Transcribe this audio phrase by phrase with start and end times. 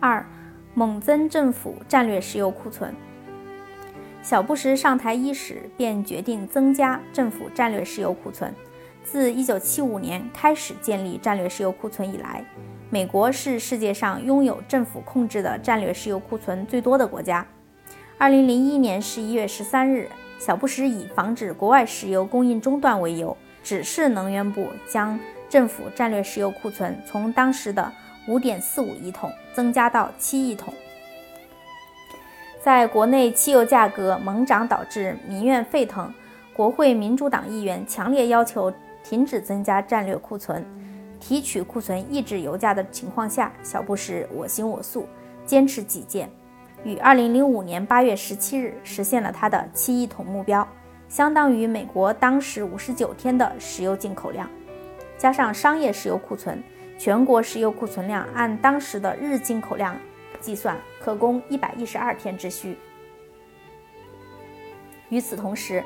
[0.00, 0.24] 二、
[0.74, 2.92] 猛增政府战略石油库存。
[4.22, 8.52] 小布什上台伊始，便决定增加政府战略石油库存。
[9.02, 12.44] 自1975年开始建立战略石油库存以来，
[12.90, 17.46] 美国是世界上拥有政府控制的战略石油库存最多的国家。
[18.18, 20.08] 2001年11月13日，
[20.38, 27.90] 小布什以防止国外石油供应中断为由，指示能源部将政府战略石油库存从当时的
[28.30, 30.72] 5.45亿桶增加到7亿桶。
[32.62, 36.12] 在国内汽油价格猛涨导致民怨沸腾，
[36.54, 40.64] 国会民主党议员强烈要求停止增加战略库存、
[41.18, 45.08] 提取库存抑制油价的情况下，小布什我行我素，
[45.44, 46.30] 坚持己见，
[46.84, 50.68] 于2005年8月17日实现了他的7亿桶目标，
[51.08, 54.48] 相当于美国当时59天的石油进口量，
[55.16, 56.62] 加上商业石油库存，
[57.00, 59.96] 全国石油库存量按当时的日进口量。
[60.38, 62.74] 计算可供一百一十二天之需。
[65.10, 65.84] 与此同时，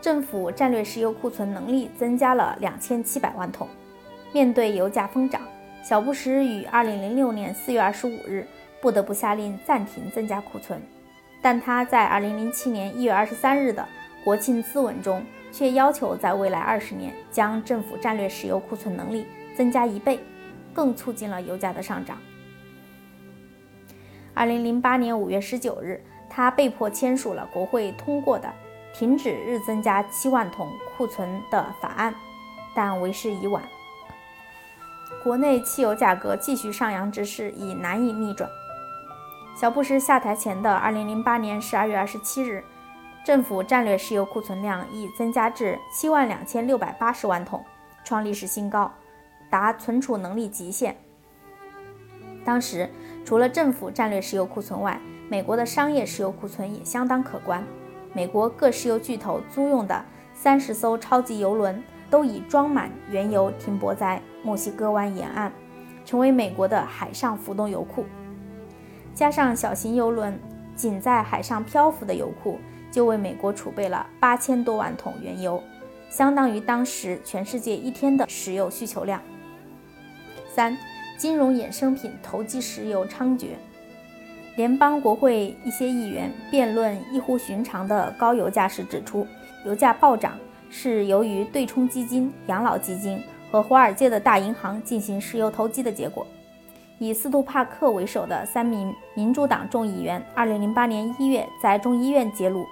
[0.00, 3.68] 政府战略石油库存能力增加了两千七百万桶。
[4.32, 5.42] 面对油价疯涨，
[5.82, 8.46] 小布什于二零零六年四月二十五日
[8.80, 10.80] 不得不下令暂停增加库存，
[11.42, 13.84] 但他在二零零七年一月二十三日的
[14.24, 20.20] 国庆咨文中却要求在未来二十年将政府战略石油库存能力增加一倍，
[20.76, 22.18] 更促进了油价的上涨。
[24.34, 28.52] 二零零八年五月十九日，他被迫签署了国会通过的
[28.94, 32.14] 停止日增加七万桶库存的法案，
[32.74, 33.62] 但为时已晚。
[35.24, 38.48] 国内汽油价格继续上扬之势已难以逆转。
[39.58, 42.62] 小布什下台前的二零零八年十二月二十七日，
[43.24, 47.64] 政府战略石油库存量已增加至七万两千六百八十万桶，
[48.04, 48.92] 创历史新高，
[49.50, 50.96] 达存储能力极限。
[52.44, 52.88] 当时。
[53.24, 57.60] 除了政府战略石油库存外，美国的商业石油库存也相当可观。
[58.12, 60.00] 美国各石油巨头租用的
[60.32, 65.52] 三十艘超级油轮都已装满原油，停泊在墨西哥湾沿岸，
[66.04, 68.04] 成为美国的海上浮动油库。
[69.12, 70.38] 加上小型油轮
[70.76, 72.60] 仅在海上漂浮的油库，
[72.92, 75.60] 就为美国储备了八千多万桶原油，
[76.08, 79.20] 相当于当时全世界一天的石油需求量。
[80.56, 80.74] 三。
[81.18, 83.48] 金融衍生品投机石油猖獗，
[84.54, 89.26] 联邦国会一些议员辩论异乎寻常的高油价时指出，
[89.64, 93.18] 油价暴涨是由于对冲基金、养老基金
[93.50, 96.26] 和华尔街的大银行进行石油投机的结果。
[96.98, 102.66] 以斯图帕克为首的三名民主党众议员，2008年1月在众议院揭露，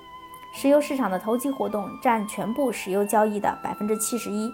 [0.54, 4.52] 石油市场的投机活动占全部石油交易的71%。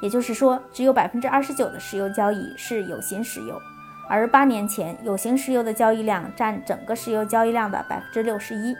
[0.00, 3.60] 也就是说，只有百分之二十九的石油交易是有形石油，
[4.08, 8.74] 而八年前有形石油的交易量占整个石油交易量的百分之六十一。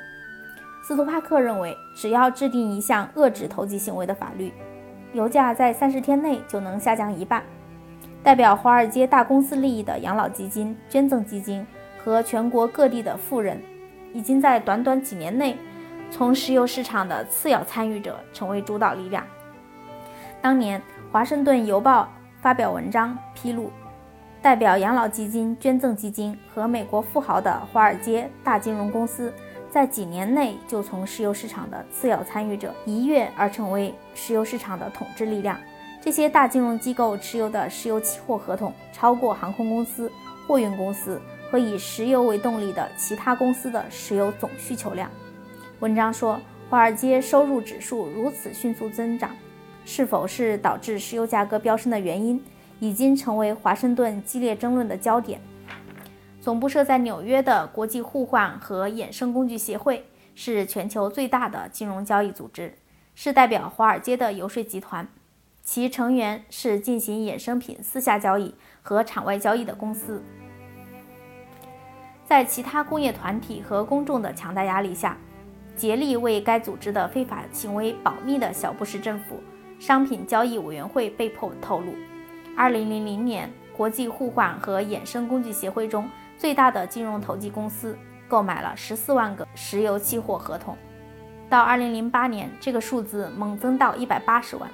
[0.82, 4.50] 斯图帕克认为，只要制定一项遏制投机行为的法律，
[5.12, 7.42] 油价在三十天内就能下降一半。
[8.22, 11.66] 代表华尔街大公司利益的养老基金、捐赠基金
[12.02, 13.60] 和全国各地的富人，
[14.14, 15.56] 已经在短短几年内，
[16.10, 19.22] 从石油市场的次要参与者成为主导力量。
[20.40, 20.80] 当年。
[21.12, 22.02] 《华盛顿邮报》
[22.40, 23.72] 发表文章披露，
[24.40, 29.32] 代表养老基金、捐赠基金和美国富豪的华尔街大金融公司，
[29.72, 35.58] 在几年内就从石油市场的次要参与者一跃而成为石油市场的统治力量。
[36.00, 40.10] 这些大金融机构持有的石油期货合同超过航空公司、
[40.46, 41.20] 货运公司
[41.50, 45.10] 和以石油为动力的其他公司的石油总需求量。
[45.80, 49.32] 文章说，华尔街收入指数如此迅速增长。
[49.84, 52.42] 是否是导致石油价格飙升的原因，
[52.78, 55.40] 已经成为华盛顿激烈争论的焦点。
[56.40, 62.74] 总部设在纽约的国际互换和衍生工具协会是全球最大的金融交易组织，
[63.14, 65.06] 是代表华尔街的游说集团。
[65.62, 70.22] 其成员是进行衍生品私下交易和场外交易的公司。
[72.24, 75.18] 在其他工业团体和公众的强大压力下，
[75.76, 79.40] 竭力为该组织的非法行为保密的小布什政府。
[79.80, 81.94] 商品交易委员会被迫透露
[82.56, 86.06] ，2000年，国际互换和衍生工具协会中
[86.36, 87.98] 最大的金融投机公司
[88.28, 90.76] 购买了14万个石油期货合同。
[91.48, 94.70] 到2008年，这个数字猛增到180万，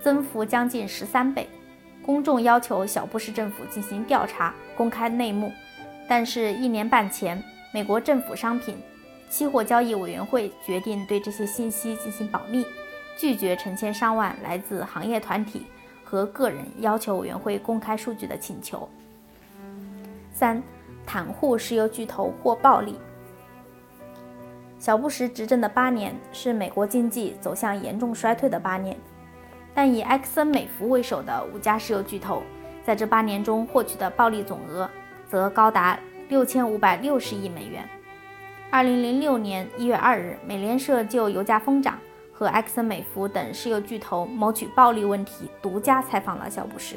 [0.00, 1.48] 增幅将近13倍。
[2.04, 5.50] 公众要求小布什政府进行调查，公开内幕，
[6.06, 7.42] 但是，一年半前，
[7.72, 8.76] 美国政府商品
[9.30, 12.66] 期货交易委员会决定对这些信息进行保密。
[13.16, 15.66] 拒绝成千上万来自行业团体
[16.04, 18.88] 和个人要求委员会公开数据的请求。
[20.32, 20.62] 三、
[21.06, 22.98] 袒护石油巨头或暴利。
[24.78, 28.96] 小布什执政的八年是美国经济走向严重衰退的八年，
[29.74, 32.42] 但以埃克森美孚为首的五家石油巨头
[32.82, 34.88] 在这八年中获取的暴利总额
[35.28, 35.98] 则高达
[36.30, 37.86] 六千五百六十亿美元。
[38.70, 41.98] 二零零六年一月二日，美联社就油价疯涨
[42.40, 46.96] 和埃克森美孚等石油巨头谋取暴利问题独家采访了小布什。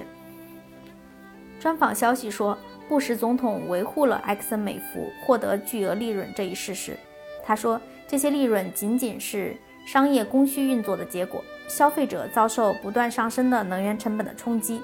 [1.60, 2.58] 专访消息说，
[2.88, 6.98] 布什总统维护了埃克森美孚获得巨额利润这一事实。
[7.44, 14.82] 他说，这些利润仅仅是商业供需运作的结果，消费者遭受不断上升的能源成本的冲击，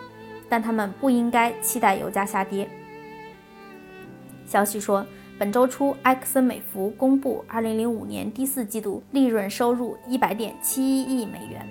[0.49, 2.69] 但他们不应该期待油价下跌。
[4.45, 5.05] 消息说，
[5.39, 11.65] 本周初，埃克森美孚公布2005年第四季度利润收入100.71亿美元，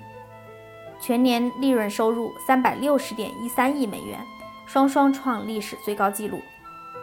[0.99, 4.19] 全年利润收入360.13亿美元。
[4.65, 6.39] 双双创历史最高纪录，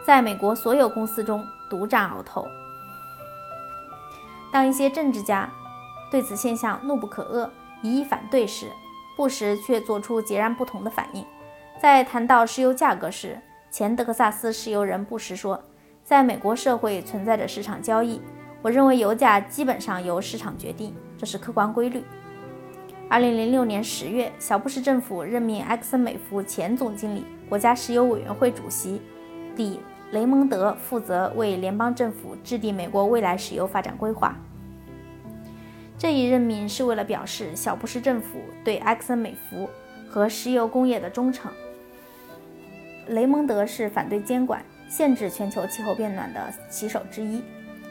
[0.05, 2.45] 在美国所有公司中独占鳌头。
[4.51, 5.49] 当一些政治家
[6.11, 7.49] 对此现象怒不可遏，
[7.81, 8.67] 一一反对时，
[9.15, 11.25] 布什却做出截然不同的反应。
[11.81, 13.39] 在谈到石油价格时，
[13.71, 15.61] 前德克萨斯石油人布什说
[16.07, 18.21] ：“在美国社会存在着市场交易，
[18.61, 22.01] 我认为油价基本上由市场决定，这是客观规律。”
[23.11, 29.01] 二零零六年十月，小布什政府任命埃克森美孚前总经理、国家石油委员会主席
[29.57, 29.81] 里
[30.11, 34.33] 雷蒙德负责为联邦政府制定美国未来石油发展规划。
[35.97, 39.67] 这一任命是为了表示小布什政府对埃克森美孚
[40.09, 41.51] 和石油工业的忠诚。
[43.09, 47.43] 雷蒙德是反对监管、限制全球气候变暖的旗手之一，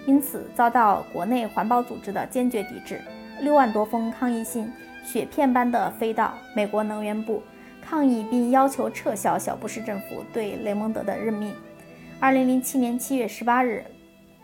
[0.07, 3.01] 因此遭到国内环保组织的坚决抵制。
[3.41, 4.73] 六万多封抗议信。
[5.05, 7.41] 雪片般的飞到美国能源部
[7.81, 11.55] 抗议，并要求撤销小布什政府对雷蒙德的任命。
[12.19, 13.85] 二零零七年七月十八日，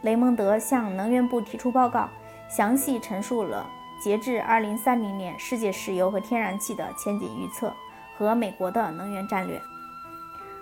[0.02, 2.08] 雷蒙德向能源部提出报告，
[2.48, 3.68] 详细陈述了
[4.04, 7.72] 截至二零三零年世界石油和天然气的前景预测
[8.16, 9.60] 和美国的能源战略。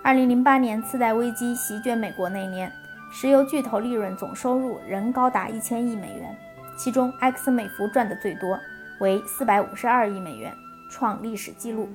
[0.03, 2.73] 二零零八年次贷危机席卷美国那年，
[3.13, 6.35] 石油巨头利润总收入仍高达一千亿美元，
[6.75, 8.59] 其中埃克森美孚赚的最多。
[9.01, 10.55] 为四百五十二亿美元，
[10.91, 11.87] 创历史纪录。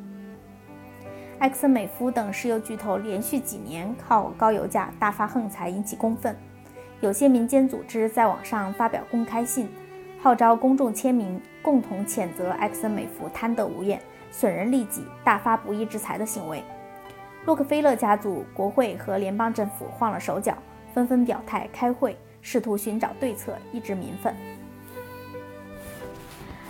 [1.40, 6.36] 埃克森美孚等石油巨头连续几年靠高油价大发横财，引起公愤。
[7.02, 9.68] 有些民间组织在网上发表公开信，
[10.22, 14.00] 号召公众签名，共同谴责埃克森美孚贪得无厌、
[14.32, 16.64] 损人利己、大发不义之财的行为。
[17.46, 20.58] 洛克菲勒家族、国会和联邦政府慌了手脚，
[20.94, 24.36] 纷纷表态开会，试图寻找对策，抑制民愤。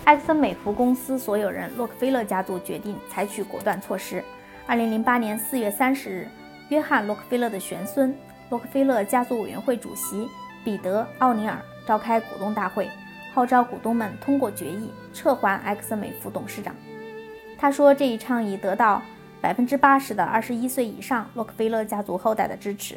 [0.04, 4.22] 埃克森美孚公司所有人洛克菲勒家族决定采取果断措施。
[4.66, 6.28] 二零零八年四月三十日，
[6.68, 8.14] 约翰洛克菲勒的玄孙、
[8.50, 10.28] 洛克菲勒家族委员会主席
[10.62, 11.56] 彼得奥尼尔
[11.86, 12.90] 召开股东大会，
[13.32, 16.74] 号召股东们通过决议撤换埃克森美孚董事长。
[17.58, 19.00] 他说，这一倡议得到
[19.40, 22.96] 百分之八十的二十一岁以上洛克菲勒家族后代的支持。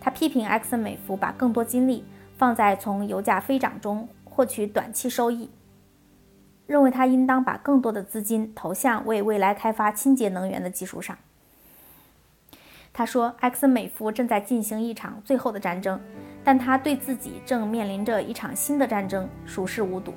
[0.00, 2.04] 他批评埃克森美孚把更多精力
[2.36, 5.50] 放在从油价飞涨中获取短期收益。
[6.66, 11.16] 认为他应当把更多的资金投向为未来开发清洁能源的技术上。
[12.92, 15.98] 他说：“埃克森美孚正在进行一场最后的战争，
[16.44, 20.12] 但他对自己正面临着一场新的战争熟视无睹。”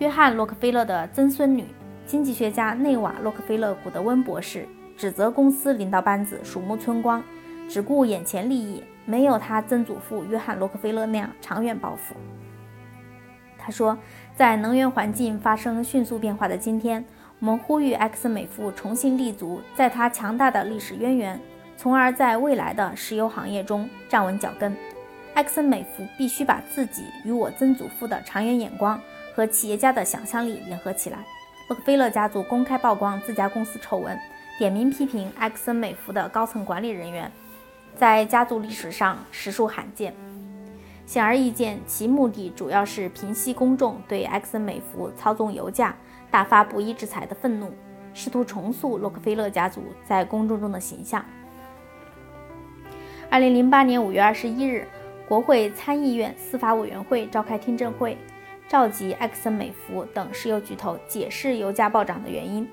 [0.00, 1.66] 约翰·洛克菲勒的曾孙女、
[2.06, 7.22] 经济学家内瓦·洛克菲勒古德温博士指责公司领导班子鼠目寸光，
[7.68, 12.14] 只顾眼前利益，没有他曾祖父约翰·洛克菲勒那样长远抱负。
[13.58, 13.98] 他说。
[14.36, 17.04] 在能源环境发生迅速变化的今天，
[17.38, 21.40] 我们呼吁埃克森美孚重新立足在它强大的历史渊源，
[21.76, 24.76] 从而在未来的石油行业中站稳脚跟。
[25.34, 29.00] 埃克森美孚必须把自己与我曾祖父的长远眼光
[29.36, 31.18] 和企业家的想象力联合起来。
[31.66, 34.18] 洛克菲勒家族公开曝光自家公司丑闻，
[34.58, 37.30] 点名批评埃克森美孚的高层管理人员，
[37.96, 40.14] 在家族历史上实属罕见。
[41.06, 45.96] 显而易见，其目的主要是平息公众对埃克森美孚操纵油价、
[46.30, 47.72] 大发不义之财的愤怒，
[48.12, 51.24] 试图重塑洛克菲勒家族在公众中的形象。
[53.30, 54.86] 二零零八年五月二十一日，
[55.26, 58.18] 国会参议院司法委员会召开听证会，
[58.68, 62.68] 召集埃克森美孚等石油巨头解释油价暴涨的原因。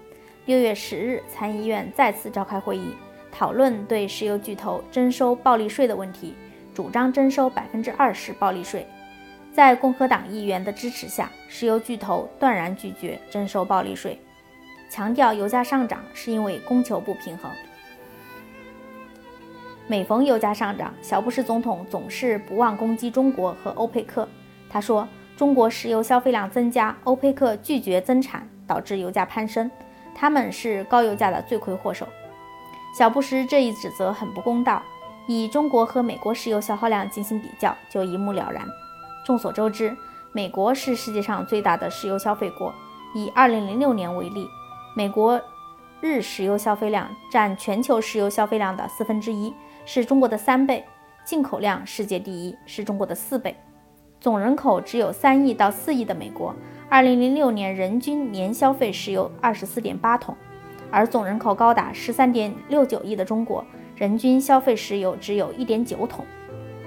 [0.46, 2.94] 六月十日，参议院再次召开会议，
[3.32, 6.34] 讨论对石油巨头征收暴利税的问题。
[6.74, 8.88] 主张征收百分之二十暴利税，
[9.54, 14.18] 在共和党议员的支持下，石油巨头断然拒绝征收暴利税，
[14.90, 17.52] 强调油价上涨是因为供求不平衡。
[19.86, 24.26] 每逢油价上涨，小布什总统总是不忘攻击中国和欧佩克。
[24.70, 25.06] 他说
[25.42, 29.72] ：“中国石油消费量增加，欧佩克拒绝增产，导致油价攀升，
[30.14, 32.08] 他们是高油价的罪魁祸首。”
[32.96, 34.84] 小布什这一指责很不公道。
[35.28, 38.64] 以中国和美国石油消耗量进行比较，就一目了然。
[39.26, 39.98] 众所周知，
[40.32, 42.72] 美国是世界上最大的石油消费国。
[43.16, 44.48] 以2006年为例，
[44.96, 45.42] 美国
[46.02, 49.52] 日石油消费量占全球石油消费量的四分之一。
[49.88, 50.86] 是中国的三倍，
[51.26, 53.56] 进口量世界第一，是中国的四倍。
[54.22, 56.56] 总人口只有三亿到四亿的美国，
[56.88, 60.38] 二零零六年人均年消费石油二十四点八桶，
[60.92, 66.24] 而总人口高达十三点六九亿的中国，人均消费石油只有一点九桶，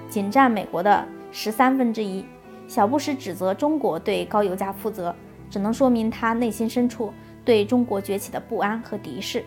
[0.09, 2.25] 仅占美国的十三分之一。
[2.69, 5.13] 小布什指责中国对高油价负责，
[5.51, 7.13] 只能说明他内心深处
[7.45, 9.45] 对中国崛起的不安和敌视。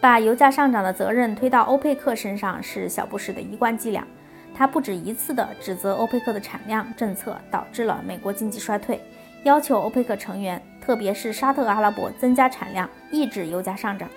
[0.00, 4.06] 把油价上涨的责任推到欧佩克身上是小布什的一贯伎俩。
[4.54, 9.00] 他不止一次地指责欧佩克的产量政策导致了美国经济衰退，
[9.44, 14.08] 要求欧佩克成员，特别是沙特阿拉伯增加产量，抑制油价上涨。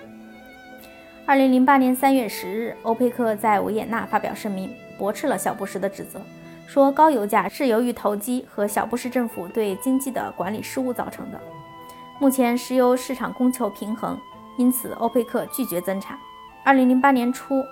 [1.24, 6.20] 二零零八年三月十日，欧佩克在维也纳发表声明，驳斥了小布什的指责，
[6.66, 11.40] 说高油价是由于投机和小布什政府对经济的管理失误造成的。
[12.18, 14.18] 目前石油市场供求平衡。
[14.58, 16.18] 因此，欧佩克拒绝增产。
[16.64, 17.62] 二零零八年初，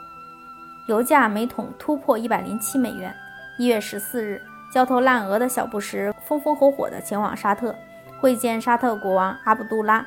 [0.86, 3.14] 油价每桶突破一百零七美元。
[3.56, 7.74] 一月十四日，焦头烂额的小布什风风火火地前往沙特
[8.20, 10.04] 会见沙特国王阿卜杜拉，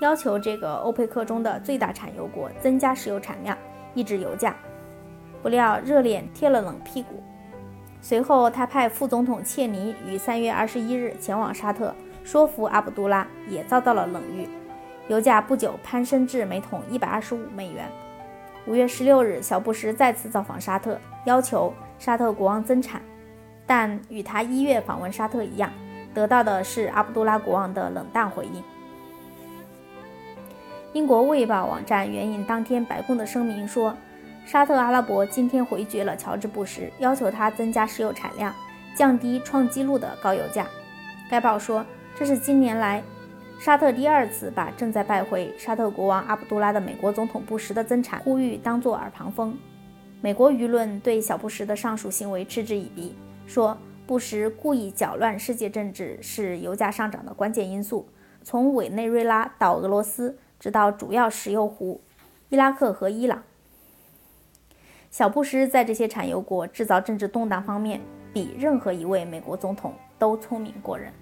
[0.00, 3.56] 要求这个欧佩克中的最大产油国增加石油产量，
[3.94, 4.56] 抑制油价。
[5.40, 7.22] 不料热脸贴了冷屁股。
[8.00, 11.94] 随后，他派副总统切尼于三月二十一日前往沙特，
[12.24, 14.48] 说服阿卜杜拉，也遭到了冷遇。
[15.06, 17.88] 油价不久攀升至每桶一百二十五美元。
[18.70, 23.02] 五月十六日，小布什再次造访沙特，要求沙特国王增产，
[23.66, 25.72] 但与他一月访问沙特一样，
[26.14, 28.62] 得到的是阿卜杜拉国王的冷淡回应。
[30.92, 33.92] 英国《卫报》网站援引当天白宫的声明说，
[34.46, 38.54] 沙特阿拉伯今天回绝了乔治·布什要求他增加石油产量，
[38.94, 40.64] 降低创纪录的高油价。
[41.28, 41.84] 该报说，
[42.16, 43.02] 这是近年来。
[43.60, 49.54] 沙特第二次把正在拜会沙特国王阿卜杜拉的美国总统布什的增产呼吁当作耳旁风。
[50.22, 53.14] 美国舆论对小布什的上述行为嗤之以鼻，
[53.46, 53.76] 说
[54.06, 58.08] 布什故意搅乱世界政治是油价上涨的关键因素。
[58.42, 62.00] 从委内瑞拉到俄罗斯，直到主要石油湖
[62.48, 63.42] 伊拉克和伊朗，
[65.10, 68.00] 小布什在这些产油国制造政治动荡方面，
[68.32, 71.12] 比任何一位美国总统都聪明过人。